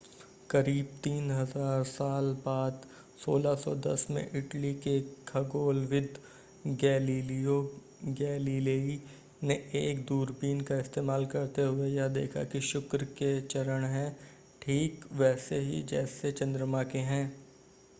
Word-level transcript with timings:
करीब 0.49 0.87
3000 1.03 1.83
साल 1.87 2.29
बाद 2.45 2.85
1610 3.25 4.05
में 4.11 4.21
इटली 4.37 4.73
के 4.85 4.93
खगोलविद 5.27 6.17
गैलिलियो 6.81 7.59
गैलीलेई 8.21 8.99
ने 9.43 9.59
एक 9.83 10.05
दूरबीन 10.05 10.61
का 10.61 10.79
इस्तेमाल 10.79 11.25
करते 11.35 11.61
हुए 11.61 11.89
यह 11.89 12.07
देखा 12.17 12.43
कि 12.53 12.61
शुक्र 12.71 13.05
के 13.17 13.31
चरण 13.47 13.85
हैं 13.89 14.11
ठीक 14.61 15.05
वैसे 15.13 15.59
ही 15.61 15.81
जैसे 15.89 16.31
चंद्रमा 16.33 16.83
के 16.93 17.07
हैं 17.13 17.25